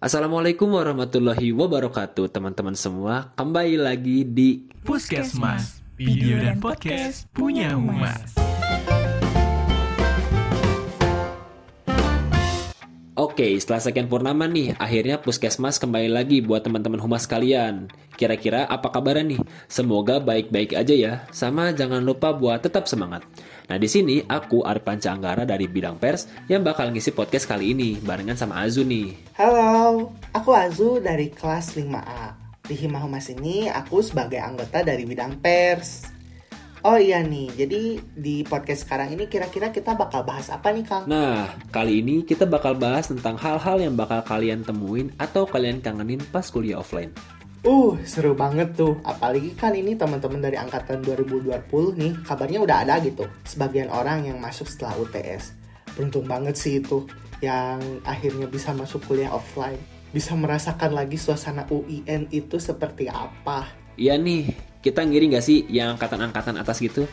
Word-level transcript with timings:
Assalamualaikum 0.00 0.80
warahmatullahi 0.80 1.52
wabarakatuh 1.52 2.32
teman-teman 2.32 2.72
semua. 2.72 3.36
Kembali 3.36 3.76
lagi 3.76 4.24
di 4.24 4.64
Puskesmas, 4.80 5.84
video 5.92 6.40
dan 6.40 6.56
podcast 6.56 7.28
punya 7.36 7.76
humas. 7.76 8.32
Oke 13.12 13.52
setelah 13.60 13.84
sekian 13.84 14.08
purnama 14.08 14.48
nih 14.48 14.72
Akhirnya 14.80 15.20
Puskesmas 15.20 15.76
kembali 15.76 16.08
lagi 16.08 16.40
buat 16.40 16.64
teman-teman 16.64 17.04
humas 17.04 17.28
kalian 17.28 17.92
Kira-kira 18.16 18.64
apa 18.64 18.88
kabarnya 18.88 19.36
nih? 19.36 19.40
Semoga 19.68 20.16
baik-baik 20.24 20.72
aja 20.72 20.94
ya. 20.96 21.12
Sama 21.28 21.76
jangan 21.76 22.00
lupa 22.00 22.32
buat 22.32 22.64
tetap 22.64 22.88
semangat 22.88 23.20
Nah 23.70 23.78
di 23.78 23.86
sini 23.86 24.18
aku 24.26 24.66
Arif 24.66 24.82
Panca 24.82 25.14
Anggara 25.14 25.46
dari 25.46 25.70
bidang 25.70 25.94
pers 25.94 26.26
yang 26.50 26.66
bakal 26.66 26.90
ngisi 26.90 27.14
podcast 27.14 27.46
kali 27.46 27.70
ini 27.70 28.02
barengan 28.02 28.34
sama 28.34 28.66
Azu 28.66 28.82
nih. 28.82 29.14
Halo, 29.38 30.10
aku 30.34 30.50
Azu 30.50 30.98
dari 30.98 31.30
kelas 31.30 31.78
5A. 31.78 32.34
Di 32.66 32.74
Hima 32.74 32.98
Humas 32.98 33.30
ini 33.30 33.70
aku 33.70 34.02
sebagai 34.02 34.42
anggota 34.42 34.82
dari 34.82 35.06
bidang 35.06 35.38
pers. 35.38 36.02
Oh 36.82 36.98
iya 36.98 37.22
nih, 37.22 37.46
jadi 37.54 38.02
di 38.02 38.42
podcast 38.42 38.90
sekarang 38.90 39.14
ini 39.14 39.30
kira-kira 39.30 39.70
kita 39.70 39.94
bakal 39.94 40.26
bahas 40.26 40.50
apa 40.50 40.74
nih 40.74 40.82
Kang? 40.82 41.06
Nah, 41.06 41.54
kali 41.70 42.02
ini 42.02 42.26
kita 42.26 42.50
bakal 42.50 42.74
bahas 42.74 43.06
tentang 43.06 43.38
hal-hal 43.38 43.78
yang 43.78 43.94
bakal 43.94 44.18
kalian 44.26 44.66
temuin 44.66 45.14
atau 45.14 45.46
kalian 45.46 45.78
kangenin 45.78 46.18
pas 46.34 46.48
kuliah 46.50 46.82
offline. 46.82 47.14
Uh, 47.60 47.92
seru 48.08 48.32
banget 48.32 48.72
tuh. 48.72 48.96
Apalagi 49.04 49.52
kan 49.52 49.76
ini 49.76 49.92
teman-teman 49.92 50.40
dari 50.40 50.56
angkatan 50.56 51.04
2020 51.04 51.60
nih, 52.00 52.12
kabarnya 52.24 52.60
udah 52.64 52.76
ada 52.88 52.96
gitu. 53.04 53.28
Sebagian 53.44 53.92
orang 53.92 54.24
yang 54.24 54.40
masuk 54.40 54.64
setelah 54.64 54.96
UTS. 54.96 55.52
Beruntung 55.92 56.24
banget 56.24 56.56
sih 56.56 56.80
itu 56.80 57.04
yang 57.44 57.80
akhirnya 58.08 58.48
bisa 58.48 58.72
masuk 58.72 59.04
kuliah 59.04 59.28
offline. 59.28 59.76
Bisa 60.08 60.32
merasakan 60.32 60.96
lagi 60.96 61.20
suasana 61.20 61.68
UIN 61.68 62.32
itu 62.32 62.56
seperti 62.56 63.12
apa. 63.12 63.68
Iya 64.00 64.16
nih, 64.16 64.56
kita 64.80 65.04
ngiri 65.04 65.36
gak 65.36 65.44
sih 65.44 65.68
yang 65.68 66.00
angkatan-angkatan 66.00 66.56
atas 66.56 66.80
gitu? 66.80 67.04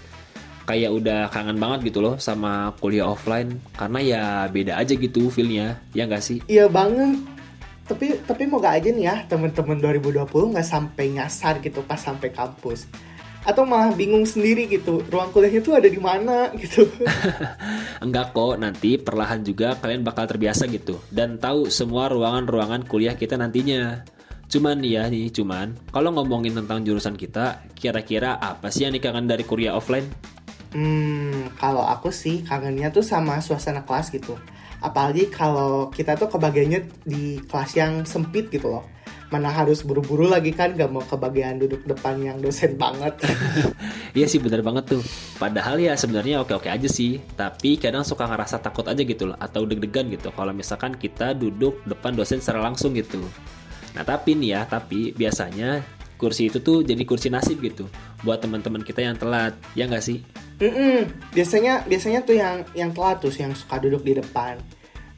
Kayak 0.64 0.95
udah 0.95 1.21
kangen 1.31 1.59
banget 1.59 1.91
gitu 1.91 1.99
loh 1.99 2.16
sama 2.23 2.71
kuliah 2.80 3.08
offline. 3.08 3.59
Karena 3.75 3.99
ya 3.99 4.23
beda 4.47 4.80
aja 4.80 4.95
gitu 4.95 5.27
feelnya, 5.27 5.83
ya 5.91 6.08
gak 6.08 6.23
sih? 6.23 6.39
Iya 6.47 6.71
banget. 6.71 7.36
Tapi 7.88 8.19
tapi 8.27 8.43
mau 8.45 8.59
gak 8.59 8.83
aja 8.83 8.89
nih 8.91 9.05
ya 9.07 9.16
teman-teman 9.31 9.80
2020 9.80 10.27
nggak 10.27 10.67
sampai 10.67 11.16
nyasar 11.16 11.63
gitu 11.63 11.80
pas 11.88 11.97
sampai 11.97 12.35
kampus. 12.35 12.85
Atau 13.47 13.63
malah 13.63 13.95
bingung 13.95 14.27
sendiri 14.27 14.67
gitu, 14.67 14.99
ruang 15.07 15.31
kuliahnya 15.31 15.63
tuh 15.63 15.80
ada 15.80 15.88
di 15.88 15.95
mana 15.95 16.52
gitu. 16.59 16.83
Enggak 18.03 18.35
kok, 18.35 18.59
nanti 18.59 18.99
perlahan 18.99 19.39
juga 19.39 19.80
kalian 19.80 20.03
bakal 20.03 20.27
terbiasa 20.27 20.67
gitu. 20.67 20.99
Dan 21.08 21.39
tahu 21.39 21.71
semua 21.71 22.11
ruangan-ruangan 22.11 22.83
kuliah 22.83 23.15
kita 23.15 23.39
nantinya. 23.39 24.03
Cuman 24.52 24.83
ya 24.83 25.08
nih, 25.08 25.31
cuman 25.31 25.80
kalau 25.95 26.11
ngomongin 26.11 26.59
tentang 26.59 26.83
jurusan 26.83 27.15
kita, 27.15 27.63
kira-kira 27.71 28.35
apa 28.35 28.67
sih 28.67 28.83
yang 28.83 28.99
dikangen 28.99 29.31
dari 29.31 29.47
kuliah 29.47 29.80
offline? 29.80 30.11
Hmm, 30.75 31.47
kalau 31.55 31.88
aku 31.88 32.11
sih 32.11 32.43
kangennya 32.43 32.91
tuh 32.91 33.03
sama 33.03 33.39
suasana 33.39 33.88
kelas 33.88 34.11
gitu. 34.11 34.35
Apalagi 34.81 35.30
kalau 35.33 35.89
kita 35.89 36.14
tuh 36.14 36.30
kebagiannya 36.30 37.06
di 37.06 37.42
kelas 37.45 37.72
yang 37.78 37.94
sempit 38.06 38.50
gitu 38.53 38.70
loh. 38.70 38.86
Mana 39.28 39.52
harus 39.52 39.83
buru-buru 39.83 40.31
lagi 40.31 40.56
kan 40.56 40.72
gak 40.72 40.88
mau 40.88 41.03
kebagian 41.03 41.59
duduk 41.59 41.83
depan 41.83 42.16
yang 42.23 42.38
dosen 42.39 42.80
banget. 42.80 43.17
Iya 44.17 44.25
sih 44.25 44.42
bener 44.42 44.66
banget 44.66 44.98
tuh. 44.98 45.03
Padahal 45.38 45.78
ya 45.78 45.94
sebenarnya 45.94 46.42
oke-oke 46.42 46.73
aja 46.73 46.89
sih. 46.89 47.22
Tapi 47.38 47.78
kadang 47.78 48.02
suka 48.02 48.25
ngerasa 48.25 48.58
takut 48.58 48.81
aja 48.89 48.98
gitu 48.98 49.30
loh. 49.30 49.38
Atau 49.38 49.70
deg-degan 49.70 50.09
gitu. 50.09 50.33
Kalau 50.33 50.50
misalkan 50.58 50.98
kita 50.98 51.38
duduk 51.38 51.86
depan 51.86 52.17
dosen 52.17 52.42
secara 52.42 52.66
langsung 52.66 52.98
gitu. 52.98 53.22
Nah 53.94 54.02
tapi 54.02 54.33
nih 54.33 54.58
ya, 54.58 54.61
tapi 54.66 55.14
biasanya 55.14 55.96
kursi 56.17 56.49
itu 56.49 56.59
tuh 56.59 56.81
jadi 56.81 56.99
kursi 57.05 57.29
nasib 57.29 57.61
gitu. 57.61 57.87
Buat 58.25 58.43
teman-teman 58.43 58.81
kita 58.81 59.05
yang 59.05 59.15
telat. 59.15 59.53
Ya 59.77 59.85
nggak 59.85 60.03
sih? 60.03 60.25
Mm-mm. 60.58 61.05
Biasanya 61.31 61.86
biasanya 61.86 62.25
tuh 62.25 62.36
yang 62.36 62.65
yang 62.73 62.92
telat 62.92 63.21
tuh 63.21 63.31
yang 63.37 63.53
suka 63.53 63.77
duduk 63.77 64.02
di 64.02 64.17
depan. 64.17 64.58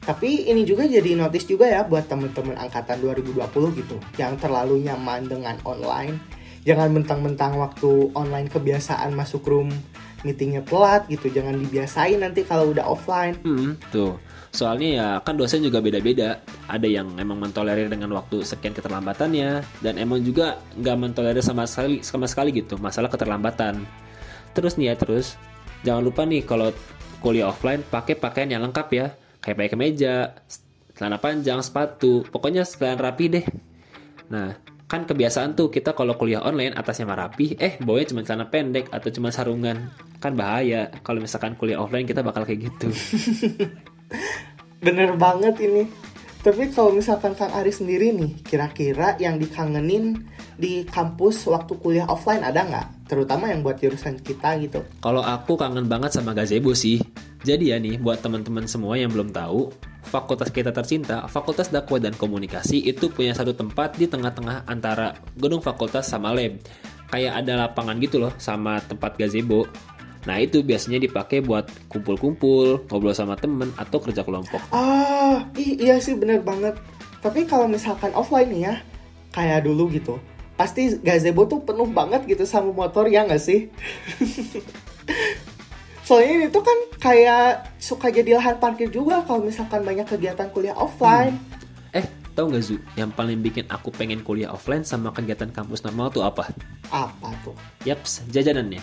Tapi 0.00 0.48
ini 0.48 0.64
juga 0.64 0.88
jadi 0.88 1.12
notice 1.12 1.44
juga 1.44 1.68
ya 1.68 1.84
buat 1.84 2.08
temen-temen 2.08 2.56
angkatan 2.56 3.04
2020 3.04 3.36
gitu 3.84 3.96
yang 4.16 4.36
terlalu 4.40 4.84
nyaman 4.84 5.28
dengan 5.28 5.56
online. 5.64 6.16
Jangan 6.64 6.92
mentang-mentang 6.92 7.56
waktu 7.56 8.12
online 8.12 8.52
kebiasaan 8.52 9.16
masuk 9.16 9.44
room 9.48 9.72
meetingnya 10.24 10.60
telat 10.64 11.08
gitu. 11.08 11.32
Jangan 11.32 11.56
dibiasain 11.56 12.20
nanti 12.20 12.44
kalau 12.44 12.72
udah 12.72 12.84
offline. 12.84 13.36
Hmm, 13.40 13.80
tuh. 13.88 14.20
Soalnya 14.50 14.88
ya 14.90 15.08
kan 15.22 15.38
dosen 15.38 15.62
juga 15.62 15.78
beda-beda. 15.78 16.42
Ada 16.66 16.86
yang 16.90 17.14
emang 17.22 17.38
mentolerir 17.38 17.86
dengan 17.86 18.10
waktu 18.18 18.42
sekian 18.42 18.74
keterlambatannya 18.74 19.62
dan 19.82 19.94
emang 19.96 20.26
juga 20.26 20.58
nggak 20.74 20.96
mentolerir 20.98 21.42
sama 21.42 21.70
sekali 21.70 22.02
sama 22.02 22.26
sekali 22.26 22.50
gitu 22.50 22.74
masalah 22.82 23.06
keterlambatan. 23.06 23.86
Terus 24.50 24.74
nih 24.74 24.90
ya 24.90 24.94
terus 24.98 25.38
jangan 25.86 26.02
lupa 26.02 26.26
nih 26.26 26.42
kalau 26.42 26.74
kuliah 27.22 27.46
offline 27.46 27.86
pakai 27.86 28.18
pakaian 28.18 28.50
yang 28.50 28.62
lengkap 28.66 28.88
ya 28.90 29.06
kayak 29.40 29.56
pakai 29.56 29.70
kemeja, 29.72 30.14
celana 30.98 31.16
panjang, 31.16 31.62
sepatu, 31.62 32.26
pokoknya 32.28 32.66
sekalian 32.66 33.00
rapi 33.00 33.24
deh. 33.30 33.44
Nah 34.34 34.52
kan 34.90 35.06
kebiasaan 35.06 35.54
tuh 35.54 35.70
kita 35.70 35.94
kalau 35.94 36.18
kuliah 36.18 36.42
online 36.42 36.74
atasnya 36.74 37.06
mah 37.06 37.30
rapi, 37.30 37.54
eh 37.54 37.78
bawahnya 37.78 38.10
cuma 38.10 38.20
celana 38.26 38.50
pendek 38.50 38.90
atau 38.90 39.08
cuma 39.14 39.30
sarungan, 39.30 39.94
kan 40.18 40.34
bahaya 40.34 40.90
kalau 41.06 41.22
misalkan 41.22 41.54
kuliah 41.54 41.78
offline 41.78 42.10
kita 42.10 42.26
bakal 42.26 42.42
kayak 42.42 42.66
gitu. 42.66 42.90
Bener 44.80 45.12
banget 45.20 45.60
ini. 45.60 45.84
Tapi 46.40 46.72
kalau 46.72 46.96
misalkan 46.96 47.36
Kang 47.36 47.52
Ari 47.52 47.68
sendiri 47.68 48.16
nih, 48.16 48.40
kira-kira 48.40 49.12
yang 49.20 49.36
dikangenin 49.36 50.24
di 50.56 50.88
kampus 50.88 51.44
waktu 51.52 51.76
kuliah 51.76 52.08
offline 52.08 52.40
ada 52.40 52.64
nggak? 52.64 53.12
Terutama 53.12 53.52
yang 53.52 53.60
buat 53.60 53.76
jurusan 53.76 54.16
kita 54.24 54.56
gitu. 54.64 54.80
Kalau 55.04 55.20
aku 55.20 55.60
kangen 55.60 55.84
banget 55.84 56.16
sama 56.16 56.32
gazebo 56.32 56.72
sih. 56.72 56.96
Jadi 57.44 57.72
ya 57.72 57.76
nih, 57.76 58.00
buat 58.00 58.24
teman-teman 58.24 58.64
semua 58.64 58.96
yang 58.96 59.12
belum 59.12 59.36
tahu, 59.36 59.68
fakultas 60.04 60.48
kita 60.48 60.72
tercinta, 60.72 61.28
Fakultas 61.28 61.68
Dakwah 61.68 62.00
dan 62.00 62.16
Komunikasi 62.16 62.88
itu 62.88 63.12
punya 63.12 63.36
satu 63.36 63.52
tempat 63.52 64.00
di 64.00 64.08
tengah-tengah 64.08 64.64
antara 64.64 65.16
gedung 65.36 65.60
fakultas 65.60 66.08
sama 66.08 66.32
lab. 66.32 66.56
Kayak 67.12 67.44
ada 67.44 67.68
lapangan 67.68 68.00
gitu 68.00 68.16
loh, 68.16 68.32
sama 68.40 68.80
tempat 68.84 69.16
gazebo. 69.20 69.68
Nah 70.28 70.36
itu 70.36 70.60
biasanya 70.60 71.00
dipakai 71.00 71.40
buat 71.40 71.68
kumpul-kumpul, 71.88 72.84
ngobrol 72.92 73.16
sama 73.16 73.40
temen, 73.40 73.72
atau 73.80 73.96
kerja 74.00 74.20
kelompok. 74.20 74.60
Ah, 74.68 75.48
iya 75.56 75.96
sih 75.96 76.12
bener 76.16 76.44
banget. 76.44 76.76
Tapi 77.24 77.48
kalau 77.48 77.68
misalkan 77.68 78.12
offline 78.12 78.48
nih 78.52 78.62
ya, 78.68 78.74
kayak 79.32 79.64
dulu 79.64 79.88
gitu, 79.92 80.20
pasti 80.60 81.00
gazebo 81.00 81.48
tuh 81.48 81.64
penuh 81.64 81.88
banget 81.88 82.28
gitu 82.28 82.44
sama 82.44 82.68
motor 82.72 83.08
ya 83.08 83.24
nggak 83.24 83.40
sih? 83.40 83.72
Soalnya 86.10 86.42
ini 86.42 86.46
tuh 86.50 86.66
kan 86.66 86.78
kayak 86.98 87.78
suka 87.78 88.10
jadi 88.10 88.34
lahan 88.34 88.58
parkir 88.58 88.90
juga 88.90 89.22
kalau 89.22 89.46
misalkan 89.46 89.86
banyak 89.86 90.04
kegiatan 90.10 90.50
kuliah 90.50 90.74
offline. 90.74 91.38
Eh, 91.94 92.02
tau 92.34 92.50
gak 92.50 92.66
Zu, 92.66 92.82
yang 92.98 93.14
paling 93.14 93.38
bikin 93.38 93.62
aku 93.70 93.94
pengen 93.94 94.26
kuliah 94.26 94.50
offline 94.50 94.82
sama 94.82 95.14
kegiatan 95.14 95.54
kampus 95.54 95.86
normal 95.86 96.10
tuh 96.10 96.26
apa? 96.26 96.50
Apa 96.90 97.30
tuh? 97.46 97.54
Yaps, 97.86 98.26
jajanannya. 98.26 98.82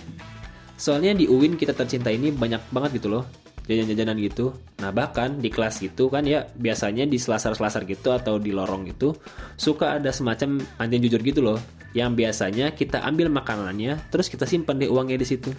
Soalnya 0.78 1.18
di 1.18 1.26
UIN 1.26 1.58
kita 1.58 1.74
tercinta 1.74 2.14
ini 2.14 2.30
banyak 2.30 2.70
banget 2.72 3.02
gitu 3.02 3.10
loh 3.10 3.26
jajan-jajanan 3.68 4.16
gitu. 4.24 4.56
Nah 4.80 4.96
bahkan 4.96 5.44
di 5.44 5.52
kelas 5.52 5.84
gitu 5.84 6.08
kan 6.08 6.24
ya 6.24 6.48
biasanya 6.56 7.04
di 7.04 7.20
selasar-selasar 7.20 7.84
gitu 7.84 8.16
atau 8.16 8.40
di 8.40 8.56
lorong 8.56 8.88
gitu 8.88 9.14
suka 9.60 10.00
ada 10.00 10.10
semacam 10.16 10.64
kantin 10.80 11.04
jujur 11.04 11.20
gitu 11.20 11.44
loh 11.44 11.60
yang 11.92 12.16
biasanya 12.16 12.72
kita 12.72 13.04
ambil 13.04 13.28
makanannya 13.28 14.00
terus 14.08 14.32
kita 14.32 14.48
simpan 14.48 14.80
deh 14.80 14.88
uangnya 14.88 15.20
di 15.20 15.28
situ. 15.28 15.52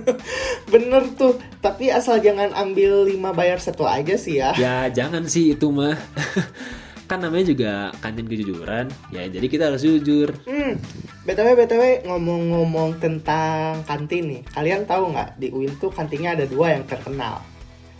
Bener 0.72 1.06
tuh, 1.14 1.38
tapi 1.62 1.94
asal 1.94 2.18
jangan 2.18 2.50
ambil 2.54 3.06
5 3.06 3.14
bayar 3.30 3.58
satu 3.62 3.86
aja 3.86 4.18
sih 4.18 4.42
ya. 4.42 4.50
ya 4.58 4.90
jangan 4.90 5.30
sih 5.30 5.54
itu 5.54 5.70
mah. 5.70 5.94
kan 7.06 7.22
namanya 7.22 7.46
juga 7.54 7.72
kantin 8.02 8.26
kejujuran 8.26 8.90
ya 9.14 9.30
jadi 9.30 9.46
kita 9.46 9.70
harus 9.70 9.86
jujur 9.86 10.34
Hmm, 10.42 10.74
btw 11.22 11.54
btw 11.54 11.82
ngomong-ngomong 12.06 12.98
tentang 12.98 13.82
kantin 13.86 14.24
nih, 14.26 14.42
kalian 14.50 14.82
tahu 14.86 15.14
nggak 15.14 15.38
di 15.38 15.54
UIN 15.54 15.74
tuh 15.78 15.90
kantinnya 15.90 16.34
ada 16.34 16.44
dua 16.46 16.74
yang 16.74 16.84
terkenal. 16.86 17.42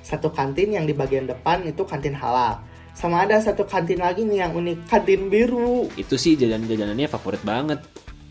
Satu 0.03 0.31
kantin 0.31 0.75
yang 0.75 0.87
di 0.87 0.95
bagian 0.95 1.27
depan 1.27 1.67
itu 1.67 1.83
kantin 1.83 2.15
halal, 2.15 2.63
sama 2.95 3.27
ada 3.27 3.39
satu 3.43 3.67
kantin 3.67 3.99
lagi 3.99 4.23
nih 4.23 4.47
yang 4.47 4.53
unik, 4.55 4.87
kantin 4.87 5.27
biru. 5.31 5.91
itu 5.99 6.15
sih 6.15 6.39
jajan-jajanannya 6.39 7.07
favorit 7.11 7.43
banget 7.43 7.83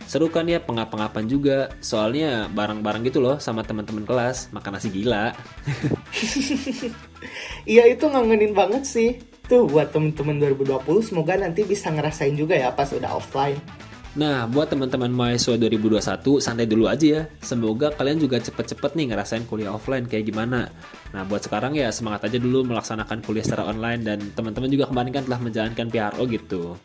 seru 0.05 0.29
kan 0.29 0.45
ya 0.45 0.61
pengap-pengapan 0.61 1.25
juga 1.25 1.73
soalnya 1.81 2.45
bareng-bareng 2.53 3.09
gitu 3.09 3.25
loh 3.25 3.41
sama 3.41 3.65
teman-teman 3.65 4.05
kelas 4.05 4.53
makan 4.53 4.77
nasi 4.77 4.93
gila 4.93 5.33
Iya 7.65 7.89
itu 7.89 8.05
ngangenin 8.05 8.53
banget 8.53 8.85
sih. 8.85 9.17
Tuh 9.45 9.69
buat 9.69 9.93
temen-temen 9.93 10.41
2020 10.41 11.05
semoga 11.05 11.37
nanti 11.37 11.61
bisa 11.61 11.93
ngerasain 11.93 12.33
juga 12.33 12.57
ya 12.57 12.73
pas 12.73 12.89
udah 12.89 13.13
offline. 13.13 13.61
Nah, 14.15 14.47
buat 14.47 14.71
teman-teman 14.71 15.11
mahasiswa 15.11 15.59
2021, 15.59 16.39
santai 16.39 16.63
dulu 16.63 16.87
aja 16.87 17.03
ya. 17.03 17.21
Semoga 17.43 17.91
kalian 17.91 18.15
juga 18.15 18.39
cepet-cepet 18.39 18.95
nih 18.95 19.11
ngerasain 19.11 19.43
kuliah 19.43 19.75
offline 19.75 20.07
kayak 20.07 20.31
gimana. 20.31 20.71
Nah, 21.11 21.27
buat 21.27 21.43
sekarang 21.43 21.75
ya 21.75 21.91
semangat 21.91 22.31
aja 22.31 22.39
dulu 22.39 22.63
melaksanakan 22.63 23.19
kuliah 23.27 23.43
secara 23.43 23.67
online 23.67 24.07
dan 24.07 24.23
teman-teman 24.31 24.71
juga 24.71 24.87
kemarin 24.87 25.11
kan 25.11 25.23
telah 25.27 25.39
menjalankan 25.43 25.87
PRO 25.91 26.23
gitu. 26.31 26.79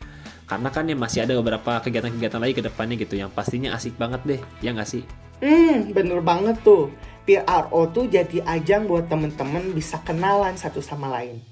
Karena 0.50 0.68
kan 0.74 0.90
ya 0.90 0.98
masih 0.98 1.22
ada 1.22 1.38
beberapa 1.38 1.78
kegiatan-kegiatan 1.78 2.40
lagi 2.42 2.54
ke 2.58 2.62
depannya 2.66 2.98
gitu 2.98 3.14
yang 3.14 3.30
pastinya 3.30 3.78
asik 3.78 3.94
banget 3.94 4.20
deh, 4.26 4.40
ya 4.58 4.74
nggak 4.74 4.90
sih? 4.90 5.06
Hmm, 5.38 5.94
bener 5.94 6.18
banget 6.26 6.58
tuh. 6.66 6.90
PRO 7.22 7.86
tuh 7.94 8.10
jadi 8.10 8.42
ajang 8.42 8.90
buat 8.90 9.06
temen-temen 9.06 9.70
bisa 9.70 10.02
kenalan 10.02 10.58
satu 10.58 10.82
sama 10.82 11.06
lain. 11.14 11.49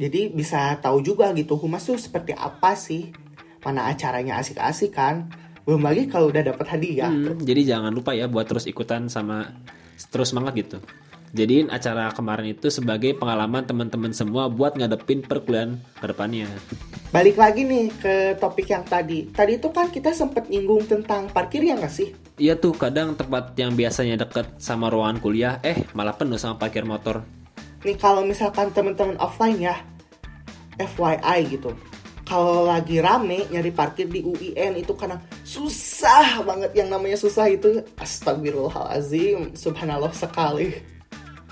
Jadi 0.00 0.32
bisa 0.32 0.80
tahu 0.80 1.04
juga 1.04 1.28
gitu 1.36 1.60
humas 1.60 1.84
tuh 1.84 2.00
seperti 2.00 2.32
apa 2.32 2.72
sih. 2.72 3.12
Mana 3.60 3.92
acaranya 3.92 4.40
asik-asik 4.40 4.96
kan. 4.96 5.28
Belum 5.68 5.84
lagi 5.84 6.08
kalau 6.08 6.32
udah 6.32 6.40
dapat 6.40 6.72
hadiah. 6.72 7.12
Hmm, 7.12 7.36
jadi 7.36 7.76
jangan 7.76 7.92
lupa 7.92 8.16
ya 8.16 8.24
buat 8.24 8.48
terus 8.48 8.64
ikutan 8.64 9.12
sama 9.12 9.52
terus 10.08 10.32
semangat 10.32 10.56
gitu. 10.56 10.80
Jadiin 11.30 11.70
acara 11.70 12.10
kemarin 12.10 12.56
itu 12.56 12.72
sebagai 12.72 13.14
pengalaman 13.14 13.62
teman-teman 13.62 14.10
semua 14.10 14.50
buat 14.50 14.74
ngadepin 14.74 15.22
perkuliahan 15.22 15.78
ke 16.00 16.06
depannya. 16.10 16.48
Balik 17.14 17.38
lagi 17.38 17.62
nih 17.68 17.86
ke 17.92 18.14
topik 18.40 18.72
yang 18.72 18.82
tadi. 18.82 19.30
Tadi 19.30 19.60
itu 19.60 19.68
kan 19.70 19.92
kita 19.92 20.10
sempet 20.10 20.50
nyinggung 20.50 20.88
tentang 20.90 21.30
parkir 21.30 21.62
ya 21.62 21.78
nggak 21.78 21.92
sih? 21.92 22.10
Iya 22.40 22.58
tuh 22.58 22.74
kadang 22.74 23.14
tempat 23.14 23.54
yang 23.54 23.76
biasanya 23.76 24.26
deket 24.26 24.58
sama 24.58 24.90
ruangan 24.90 25.22
kuliah, 25.22 25.60
eh 25.62 25.86
malah 25.94 26.16
penuh 26.16 26.40
sama 26.40 26.58
parkir 26.58 26.82
motor. 26.82 27.22
Nih 27.86 27.94
kalau 27.94 28.26
misalkan 28.26 28.74
teman-teman 28.74 29.14
offline 29.22 29.60
ya, 29.60 29.76
FYI 30.80 31.38
gitu. 31.52 31.76
Kalau 32.24 32.62
lagi 32.62 33.02
rame 33.02 33.50
nyari 33.50 33.74
parkir 33.74 34.06
di 34.06 34.22
UIN 34.22 34.78
itu 34.78 34.94
karena 34.94 35.18
susah 35.42 36.46
banget 36.46 36.78
yang 36.78 36.86
namanya 36.86 37.18
susah 37.18 37.50
itu 37.50 37.82
astagfirullahalazim 37.98 39.58
subhanallah 39.58 40.14
sekali. 40.14 40.78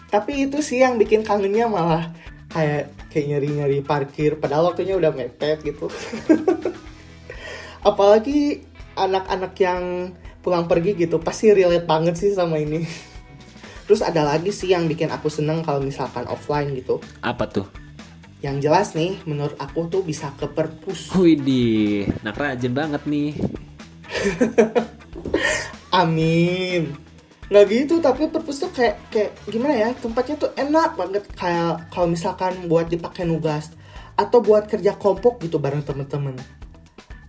Tapi 0.08 0.46
itu 0.46 0.62
sih 0.62 0.80
yang 0.80 0.94
bikin 0.94 1.26
kangennya 1.26 1.66
malah 1.66 2.14
kayak 2.54 2.94
kayak 3.10 3.26
nyari-nyari 3.26 3.82
parkir 3.82 4.38
padahal 4.38 4.70
waktunya 4.70 4.94
udah 4.94 5.10
mepet 5.10 5.66
gitu. 5.66 5.90
Apalagi 7.88 8.62
anak-anak 8.94 9.54
yang 9.58 9.82
pulang 10.46 10.70
pergi 10.70 10.94
gitu 10.94 11.18
pasti 11.18 11.50
relate 11.50 11.90
banget 11.90 12.14
sih 12.14 12.30
sama 12.30 12.62
ini. 12.62 12.86
Terus 13.90 14.04
ada 14.04 14.22
lagi 14.22 14.54
sih 14.54 14.70
yang 14.70 14.86
bikin 14.86 15.10
aku 15.10 15.26
seneng 15.26 15.66
kalau 15.66 15.82
misalkan 15.82 16.22
offline 16.30 16.70
gitu. 16.78 17.02
Apa 17.18 17.50
tuh? 17.50 17.87
Yang 18.38 18.56
jelas 18.70 18.88
nih, 18.94 19.18
menurut 19.26 19.58
aku 19.58 19.90
tuh 19.90 20.06
bisa 20.06 20.30
ke 20.38 20.46
perpus. 20.46 21.10
Widih, 21.18 22.06
nak 22.22 22.38
rajin 22.38 22.70
banget 22.70 23.02
nih. 23.02 23.34
Amin. 26.00 26.94
Nggak 27.50 27.64
gitu, 27.66 27.98
tapi 27.98 28.30
perpus 28.30 28.62
tuh 28.62 28.70
kayak 28.70 29.10
kayak 29.10 29.30
gimana 29.50 29.74
ya? 29.74 29.90
Tempatnya 29.98 30.38
tuh 30.38 30.50
enak 30.54 30.94
banget 30.94 31.24
kayak 31.34 31.90
kalau 31.90 32.06
misalkan 32.06 32.54
buat 32.70 32.86
dipakai 32.86 33.26
nugas 33.26 33.74
atau 34.14 34.38
buat 34.38 34.70
kerja 34.70 34.94
kelompok 34.94 35.42
gitu 35.42 35.58
bareng 35.58 35.82
temen-temen. 35.82 36.38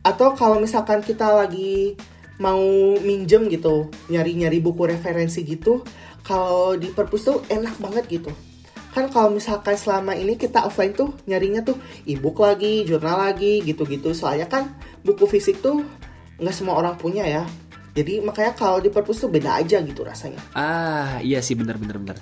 Atau 0.05 0.37
kalau 0.37 0.61
misalkan 0.61 1.01
kita 1.01 1.25
lagi 1.25 1.97
mau 2.37 2.61
minjem 3.01 3.49
gitu, 3.49 3.89
nyari-nyari 4.13 4.61
buku 4.61 4.85
referensi 4.85 5.41
gitu, 5.41 5.81
kalau 6.21 6.77
di 6.77 6.93
perpus 6.93 7.25
tuh 7.25 7.41
enak 7.49 7.81
banget 7.81 8.05
gitu 8.21 8.29
kan 8.89 9.05
kalau 9.13 9.29
misalkan 9.33 9.77
selama 9.77 10.17
ini 10.17 10.35
kita 10.35 10.65
offline 10.65 10.93
tuh 10.93 11.13
nyarinya 11.29 11.61
tuh 11.61 11.77
ebook 12.09 12.41
lagi, 12.41 12.85
jurnal 12.85 13.29
lagi, 13.29 13.61
gitu-gitu. 13.61 14.13
Soalnya 14.13 14.49
kan 14.49 14.73
buku 15.05 15.29
fisik 15.29 15.61
tuh 15.61 15.85
nggak 16.39 16.55
semua 16.55 16.79
orang 16.79 16.95
punya 16.97 17.27
ya. 17.27 17.43
Jadi 17.93 18.23
makanya 18.23 18.55
kalau 18.55 18.79
di 18.79 18.89
perpus 18.93 19.21
tuh 19.21 19.29
beda 19.29 19.59
aja 19.59 19.81
gitu 19.81 20.05
rasanya. 20.05 20.39
Ah, 20.55 21.19
iya 21.19 21.43
sih 21.43 21.57
bener-bener 21.57 21.99
bener. 21.99 22.17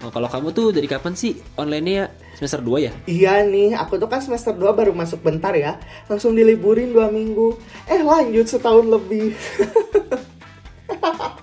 Oh, 0.00 0.08
kalau 0.08 0.32
kamu 0.32 0.48
tuh 0.56 0.72
dari 0.72 0.88
kapan 0.88 1.12
sih 1.12 1.36
online-nya 1.60 2.08
semester 2.32 2.64
2 2.64 2.86
ya? 2.88 2.92
Iya 3.04 3.44
nih, 3.44 3.76
aku 3.76 4.00
tuh 4.00 4.08
kan 4.08 4.24
semester 4.24 4.56
2 4.56 4.72
baru 4.72 4.96
masuk 4.96 5.20
bentar 5.20 5.52
ya. 5.52 5.76
Langsung 6.08 6.32
diliburin 6.32 6.96
dua 6.96 7.12
minggu. 7.12 7.52
Eh 7.84 8.00
lanjut 8.00 8.48
setahun 8.48 8.88
lebih. 8.88 9.36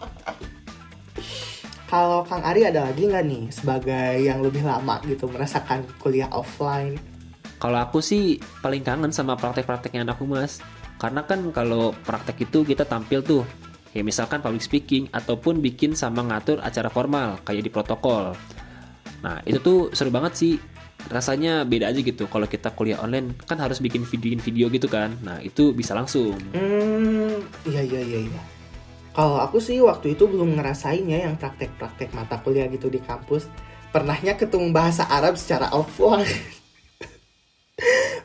Kalau 1.87 2.19
Kang 2.27 2.43
Ari 2.43 2.67
ada 2.67 2.91
lagi 2.91 3.07
nggak 3.07 3.23
nih 3.23 3.43
sebagai 3.47 4.19
yang 4.19 4.43
lebih 4.43 4.59
lama 4.67 4.99
gitu 5.07 5.31
merasakan 5.31 5.87
kuliah 6.03 6.27
offline? 6.35 6.99
Kalau 7.63 7.79
aku 7.79 8.03
sih 8.03 8.35
paling 8.59 8.83
kangen 8.83 9.15
sama 9.15 9.39
praktek-prakteknya 9.39 10.03
anakku 10.03 10.27
mas. 10.27 10.59
Karena 10.99 11.23
kan 11.23 11.47
kalau 11.55 11.95
praktek 12.03 12.49
itu 12.49 12.67
kita 12.67 12.83
tampil 12.83 13.23
tuh, 13.23 13.47
ya 13.95 14.03
misalkan 14.03 14.43
public 14.43 14.65
speaking 14.65 15.07
ataupun 15.15 15.63
bikin 15.63 15.95
sama 15.95 16.27
ngatur 16.27 16.59
acara 16.59 16.91
formal 16.91 17.39
kayak 17.47 17.63
di 17.63 17.71
protokol. 17.71 18.35
Nah 19.23 19.39
itu 19.47 19.63
tuh 19.63 19.79
seru 19.95 20.11
banget 20.11 20.33
sih. 20.35 20.53
Rasanya 21.07 21.63
beda 21.63 21.87
aja 21.87 22.03
gitu. 22.03 22.27
Kalau 22.27 22.51
kita 22.51 22.75
kuliah 22.75 22.99
online 22.99 23.31
kan 23.47 23.63
harus 23.63 23.79
bikin 23.79 24.03
video-video 24.03 24.67
gitu 24.67 24.91
kan. 24.91 25.15
Nah 25.23 25.39
itu 25.39 25.71
bisa 25.71 25.95
langsung. 25.95 26.35
Hmm, 26.51 27.39
iya 27.63 27.79
iya 27.79 28.01
iya 28.03 28.19
iya. 28.27 28.56
Kalau 29.17 29.41
aku 29.41 29.57
sih 29.57 29.81
waktu 29.81 30.13
itu 30.13 30.29
belum 30.29 30.61
ngerasainnya 30.61 31.25
yang 31.25 31.41
praktek-praktek 31.41 32.13
mata 32.13 32.37
kuliah 32.37 32.69
gitu 32.69 32.85
di 32.85 33.01
kampus. 33.01 33.49
Pernahnya 33.89 34.37
ketemu 34.37 34.69
bahasa 34.69 35.09
Arab 35.09 35.41
secara 35.41 35.73
offline. 35.73 36.29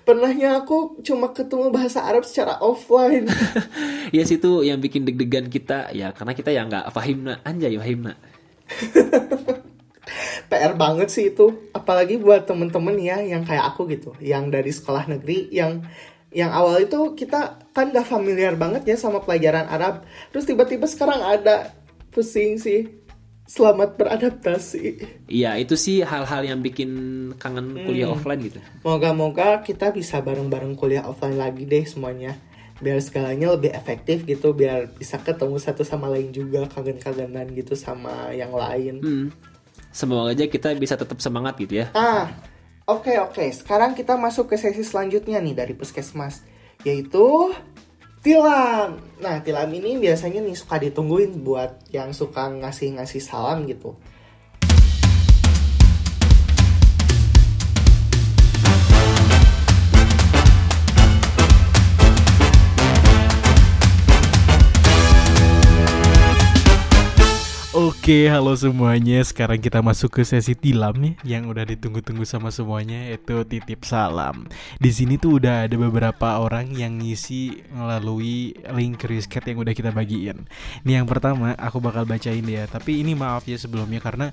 Pernahnya 0.06 0.60
aku 0.60 1.00
cuma 1.00 1.32
ketemu 1.32 1.72
bahasa 1.72 2.04
Arab 2.04 2.28
secara 2.28 2.60
offline. 2.60 3.24
ya 4.16 4.20
situ 4.28 4.60
yang 4.68 4.84
bikin 4.84 5.08
deg-degan 5.08 5.48
kita 5.48 5.96
ya 5.96 6.12
karena 6.12 6.36
kita 6.36 6.52
ya 6.52 6.68
nggak 6.68 6.92
pahim 6.92 7.24
na 7.24 7.40
anjay 7.40 7.72
pahim 7.80 8.12
na. 8.12 8.14
PR 10.52 10.76
banget 10.76 11.08
sih 11.08 11.32
itu. 11.32 11.72
Apalagi 11.72 12.20
buat 12.20 12.44
temen-temen 12.44 13.00
ya 13.00 13.16
yang 13.24 13.48
kayak 13.48 13.72
aku 13.72 13.88
gitu. 13.88 14.12
Yang 14.20 14.44
dari 14.52 14.70
sekolah 14.76 15.08
negeri 15.08 15.48
yang 15.48 15.88
yang 16.32 16.50
awal 16.50 16.76
itu 16.76 16.96
kita 17.12 17.40
kan 17.70 17.88
gak 17.88 18.04
familiar 18.04 18.52
banget 18.54 18.84
ya 18.84 18.96
sama 18.96 19.20
pelajaran 19.20 19.64
Arab 19.66 20.02
terus 20.28 20.44
tiba-tiba 20.44 20.84
sekarang 20.84 21.20
ada 21.20 21.72
pusing 22.08 22.56
sih 22.56 22.88
selamat 23.44 23.96
beradaptasi 23.96 24.84
Iya 25.26 25.56
itu 25.56 25.74
sih 25.74 26.00
hal-hal 26.00 26.42
yang 26.42 26.60
bikin 26.60 26.90
kangen 27.36 27.84
kuliah 27.84 28.08
Hmm. 28.08 28.16
offline 28.16 28.40
gitu. 28.42 28.60
moga-moga 28.82 29.60
kita 29.60 29.90
bisa 29.90 30.18
bareng-bareng 30.18 30.72
kuliah 30.72 31.04
offline 31.04 31.36
lagi 31.36 31.64
deh 31.64 31.84
semuanya 31.84 32.36
biar 32.78 32.98
segalanya 32.98 33.52
lebih 33.52 33.70
efektif 33.70 34.24
gitu 34.24 34.50
biar 34.52 34.90
bisa 34.90 35.14
ketemu 35.16 35.54
satu 35.56 35.82
sama 35.82 36.08
lain 36.08 36.30
juga 36.30 36.64
kangen-kangenan 36.66 37.52
gitu 37.52 37.72
sama 37.74 38.32
yang 38.32 38.50
lain 38.50 38.98
Hmm. 38.98 39.28
Semoga 39.90 40.32
aja 40.32 40.48
kita 40.48 40.72
bisa 40.74 40.96
tetap 40.96 41.20
semangat 41.20 41.52
gitu 41.58 41.76
ya. 41.78 41.92
Ah, 41.92 42.32
oke 42.86 43.12
oke. 43.22 43.44
Sekarang 43.54 43.92
kita 43.92 44.14
masuk 44.18 44.52
ke 44.52 44.56
sesi 44.58 44.82
selanjutnya 44.82 45.38
nih 45.38 45.54
dari 45.54 45.74
puskesmas, 45.74 46.42
yaitu 46.82 47.52
tilam. 48.22 49.02
Nah, 49.18 49.42
tilam 49.42 49.70
ini 49.74 49.98
biasanya 49.98 50.40
nih 50.40 50.56
suka 50.56 50.78
ditungguin 50.78 51.42
buat 51.42 51.90
yang 51.90 52.14
suka 52.14 52.48
ngasih-ngasih 52.48 53.22
salam 53.22 53.66
gitu. 53.66 53.98
Oke, 67.82 68.30
halo 68.30 68.54
semuanya. 68.54 69.18
Sekarang 69.26 69.58
kita 69.58 69.82
masuk 69.82 70.14
ke 70.14 70.22
sesi 70.22 70.54
tilam 70.54 70.94
nih 71.02 71.18
yang 71.26 71.50
udah 71.50 71.66
ditunggu-tunggu 71.66 72.22
sama 72.22 72.54
semuanya 72.54 73.10
yaitu 73.10 73.42
titip 73.42 73.82
salam. 73.82 74.46
Di 74.78 74.94
sini 74.94 75.18
tuh 75.18 75.42
udah 75.42 75.66
ada 75.66 75.74
beberapa 75.74 76.38
orang 76.38 76.70
yang 76.78 77.02
ngisi 77.02 77.66
melalui 77.74 78.54
link 78.70 79.02
risket 79.02 79.50
yang 79.50 79.66
udah 79.66 79.74
kita 79.74 79.90
bagiin. 79.90 80.46
Nih 80.86 81.02
yang 81.02 81.10
pertama 81.10 81.58
aku 81.58 81.82
bakal 81.82 82.06
bacain 82.06 82.46
ya. 82.46 82.70
Tapi 82.70 83.02
ini 83.02 83.18
maaf 83.18 83.50
ya 83.50 83.58
sebelumnya 83.58 83.98
karena 83.98 84.30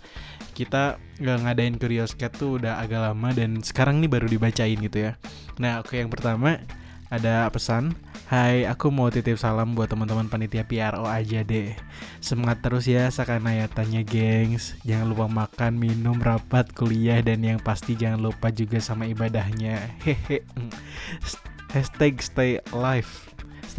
kita 0.53 1.01
nggak 1.17 1.37
ngadain 1.49 1.75
curioscat 1.81 2.29
tuh 2.37 2.61
udah 2.61 2.77
agak 2.77 3.01
lama 3.01 3.33
dan 3.33 3.65
sekarang 3.65 3.97
nih 3.97 4.13
baru 4.13 4.29
dibacain 4.29 4.77
gitu 4.77 5.09
ya. 5.09 5.17
Nah, 5.57 5.81
oke 5.81 5.97
yang 5.97 6.13
pertama 6.13 6.61
ada 7.09 7.49
pesan? 7.49 7.97
Hai 8.29 8.69
aku 8.69 8.93
mau 8.93 9.09
titip 9.09 9.41
salam 9.41 9.73
buat 9.73 9.89
teman-teman 9.89 10.29
panitia 10.29 10.61
PRO 10.61 11.09
aja 11.09 11.41
deh. 11.41 11.73
Semangat 12.21 12.61
terus 12.61 12.85
ya 12.85 13.09
sakanayatannya 13.09 14.05
gengs. 14.05 14.77
Jangan 14.85 15.09
lupa 15.09 15.25
makan, 15.25 15.81
minum, 15.81 16.21
rapat, 16.21 16.69
kuliah 16.77 17.25
Dan 17.25 17.41
yang 17.41 17.57
pasti 17.57 17.97
jangan 17.97 18.21
lupa 18.21 18.53
juga 18.53 18.77
sama 18.77 19.09
ibadahnya. 19.09 19.81
Hehe. 20.05 20.45
Hashtag 21.73 22.21
stay 22.21 22.61
alive 22.73 23.09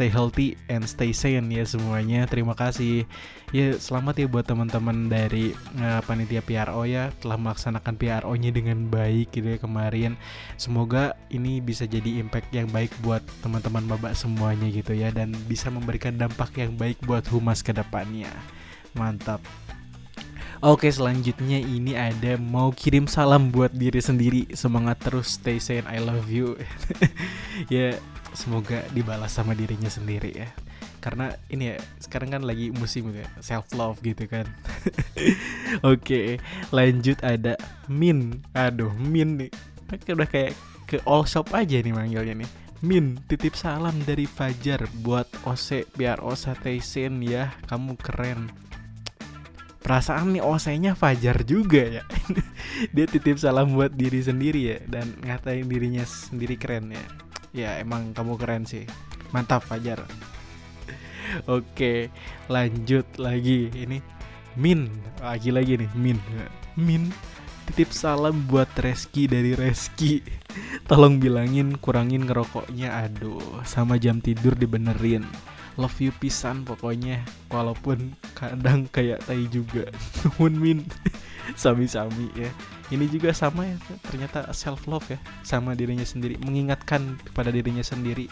Stay 0.01 0.09
healthy 0.09 0.57
and 0.65 0.81
stay 0.89 1.13
sane 1.13 1.53
ya 1.53 1.61
semuanya. 1.61 2.25
Terima 2.25 2.57
kasih. 2.57 3.05
Ya 3.53 3.77
selamat 3.77 4.17
ya 4.17 4.25
buat 4.25 4.49
teman-teman 4.49 5.13
dari 5.13 5.53
uh, 5.77 6.01
panitia 6.01 6.41
PRO 6.41 6.89
ya 6.89 7.13
telah 7.21 7.37
melaksanakan 7.37 8.01
PRO-nya 8.01 8.49
dengan 8.49 8.89
baik 8.89 9.29
gitu 9.29 9.53
ya 9.53 9.61
kemarin. 9.61 10.17
Semoga 10.57 11.13
ini 11.29 11.61
bisa 11.61 11.85
jadi 11.85 12.17
impact 12.17 12.49
yang 12.49 12.65
baik 12.73 12.89
buat 13.05 13.21
teman-teman 13.45 13.85
babak 13.85 14.17
semuanya 14.17 14.73
gitu 14.73 14.97
ya 14.97 15.13
dan 15.13 15.37
bisa 15.45 15.69
memberikan 15.69 16.17
dampak 16.17 16.49
yang 16.57 16.73
baik 16.81 16.97
buat 17.05 17.21
humas 17.29 17.61
ke 17.61 17.69
depannya. 17.69 18.33
Mantap. 18.97 19.37
Oke 20.65 20.89
selanjutnya 20.89 21.61
ini 21.61 21.93
ada 21.93 22.41
mau 22.41 22.73
kirim 22.73 23.05
salam 23.05 23.49
buat 23.49 23.73
diri 23.73 23.97
sendiri 23.97 24.45
Semangat 24.53 25.01
terus 25.01 25.41
stay 25.41 25.57
sane 25.57 25.89
I 25.89 25.97
love 25.97 26.29
you 26.29 26.53
Ya 27.73 27.97
semoga 28.33 28.83
dibalas 28.95 29.31
sama 29.35 29.51
dirinya 29.55 29.91
sendiri 29.91 30.31
ya. 30.33 30.49
Karena 31.01 31.33
ini 31.49 31.73
ya 31.73 31.77
sekarang 31.97 32.37
kan 32.37 32.43
lagi 32.45 32.69
musim 32.69 33.09
ya 33.09 33.25
self 33.41 33.73
love 33.73 33.97
gitu 34.05 34.29
kan. 34.29 34.45
Oke 35.91 36.37
lanjut 36.69 37.17
ada 37.25 37.57
Min. 37.89 38.45
Aduh 38.53 38.93
Min 38.93 39.41
nih. 39.41 39.51
Udah 40.13 40.29
kayak 40.29 40.53
ke 40.85 41.01
all 41.09 41.25
shop 41.25 41.51
aja 41.57 41.81
nih 41.81 41.93
manggilnya 41.93 42.45
nih. 42.45 42.49
Min 42.81 43.21
titip 43.29 43.53
salam 43.53 43.93
dari 44.05 44.25
Fajar 44.25 44.89
buat 45.05 45.29
OC 45.45 45.97
biar 45.97 46.21
OC 46.21 46.81
Sen 46.81 47.21
ya. 47.21 47.53
Kamu 47.65 47.97
keren. 47.97 48.49
Perasaan 49.81 50.37
nih 50.37 50.45
OC-nya 50.45 50.93
Fajar 50.93 51.41
juga 51.41 51.81
ya. 51.81 52.03
Dia 52.93 53.09
titip 53.09 53.41
salam 53.41 53.73
buat 53.73 53.89
diri 53.89 54.21
sendiri 54.21 54.61
ya 54.61 54.77
dan 54.85 55.09
ngatain 55.25 55.65
dirinya 55.65 56.05
sendiri 56.05 56.53
keren 56.53 56.93
ya 56.93 57.01
ya 57.51 57.79
emang 57.79 58.15
kamu 58.15 58.39
keren 58.39 58.63
sih 58.63 58.87
mantap 59.31 59.63
Fajar 59.63 60.03
Oke, 61.47 62.11
lanjut 62.51 63.07
lagi. 63.15 63.71
Ini 63.71 64.03
Min, 64.59 64.91
lagi 65.23 65.49
lagi 65.53 65.79
nih 65.79 65.91
Min. 65.95 66.19
Min, 66.75 67.07
titip 67.71 67.95
salam 67.95 68.43
buat 68.51 68.67
Reski 68.75 69.31
dari 69.31 69.55
Reski. 69.55 70.19
Tolong 70.91 71.23
bilangin 71.23 71.79
kurangin 71.79 72.27
ngerokoknya. 72.27 73.07
Aduh, 73.07 73.63
sama 73.63 73.95
jam 73.95 74.19
tidur 74.19 74.59
dibenerin. 74.59 75.23
Love 75.79 76.03
you 76.03 76.11
pisan 76.19 76.67
pokoknya. 76.67 77.23
Walaupun 77.47 78.11
kadang 78.35 78.91
kayak 78.91 79.23
tai 79.23 79.47
juga. 79.47 79.87
Nuhun 80.27 80.59
Min. 80.59 80.79
Sami-sami 81.61 82.27
ya. 82.35 82.51
Ini 82.91 83.07
juga 83.07 83.31
sama 83.31 83.63
ya, 83.63 83.79
ternyata 84.03 84.51
self 84.51 84.83
love 84.85 85.07
ya, 85.07 85.19
sama 85.47 85.73
dirinya 85.73 86.03
sendiri, 86.03 86.35
mengingatkan 86.43 87.15
kepada 87.23 87.47
dirinya 87.47 87.81
sendiri 87.81 88.27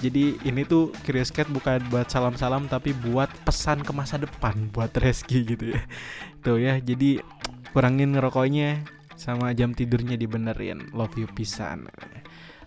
jadi 0.00 0.38
ini 0.48 0.62
tuh 0.64 0.94
Curious 1.04 1.28
Cat 1.28 1.50
bukan 1.52 1.82
buat 1.92 2.08
salam-salam 2.08 2.70
tapi 2.70 2.96
buat 2.96 3.28
pesan 3.44 3.84
ke 3.84 3.92
masa 3.92 4.16
depan 4.16 4.72
buat 4.72 4.94
Reski 4.96 5.44
gitu 5.44 5.76
ya. 5.76 5.82
Tuh 6.46 6.56
ya, 6.56 6.80
jadi 6.80 7.20
kurangin 7.76 8.16
ngerokoknya 8.16 8.80
sama 9.20 9.52
jam 9.52 9.76
tidurnya 9.76 10.16
dibenerin. 10.16 10.88
Love 10.96 11.20
you 11.20 11.28
pisan. 11.36 11.90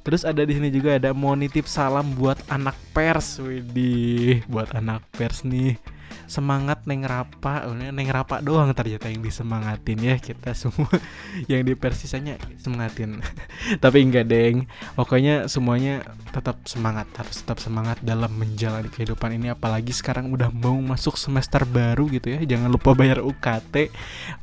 Terus 0.03 0.27
ada 0.27 0.43
di 0.43 0.53
sini 0.53 0.69
juga 0.69 0.99
ada 0.99 1.15
mau 1.15 1.33
salam 1.65 2.13
buat 2.19 2.37
anak 2.51 2.75
pers, 2.91 3.39
widih, 3.39 4.43
buat 4.51 4.69
anak 4.75 5.01
pers 5.15 5.47
nih 5.47 5.79
semangat 6.25 6.85
neng 6.89 7.03
rapa 7.03 7.67
neng 7.73 8.09
rapa 8.09 8.39
doang 8.39 8.71
ternyata 8.73 9.11
yang 9.11 9.21
disemangatin 9.21 9.99
ya 9.99 10.15
kita 10.17 10.55
semua 10.57 10.89
yang 11.51 11.61
di 11.63 11.73
persisanya 11.77 12.39
semangatin 12.59 13.19
tapi 13.83 14.03
enggak 14.03 14.27
deng. 14.29 14.65
Pokoknya 14.93 15.47
semuanya 15.51 16.03
tetap 16.33 16.63
semangat 16.65 17.07
harus 17.17 17.41
tetap 17.43 17.61
semangat 17.61 18.01
dalam 18.01 18.31
menjalani 18.33 18.89
kehidupan 18.89 19.37
ini 19.37 19.53
apalagi 19.53 19.93
sekarang 19.93 20.33
udah 20.33 20.49
mau 20.49 20.77
masuk 20.79 21.15
semester 21.19 21.63
baru 21.63 22.09
gitu 22.09 22.33
ya. 22.33 22.39
Jangan 22.43 22.69
lupa 22.69 22.95
bayar 22.97 23.21
UKT 23.21 23.93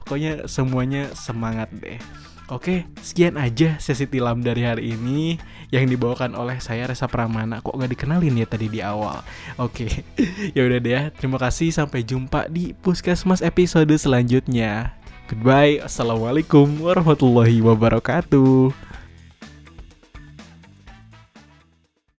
pokoknya 0.02 0.50
semuanya 0.50 1.12
semangat 1.14 1.70
deh 1.70 2.00
Oke, 2.50 2.82
sekian 2.98 3.38
aja 3.38 3.78
sesi 3.78 4.10
tilam 4.10 4.42
dari 4.42 4.66
hari 4.66 4.98
ini 4.98 5.38
yang 5.70 5.86
dibawakan 5.86 6.34
oleh 6.34 6.58
saya 6.58 6.90
Resa 6.90 7.06
Pramana. 7.06 7.62
Kok 7.62 7.78
gak 7.78 7.94
dikenalin 7.94 8.42
ya 8.42 8.46
tadi 8.50 8.66
di 8.66 8.82
awal? 8.82 9.22
Oke, 9.54 9.86
ya 10.58 10.66
udah 10.66 10.82
deh. 10.82 10.90
Ya. 10.90 11.02
Terima 11.14 11.38
kasih. 11.38 11.70
Sampai 11.70 12.02
jumpa 12.02 12.50
di 12.50 12.74
Puskesmas 12.74 13.38
episode 13.38 13.94
selanjutnya. 13.94 14.98
Goodbye. 15.30 15.78
Assalamualaikum 15.78 16.66
warahmatullahi 16.82 17.62
wabarakatuh. 17.62 18.74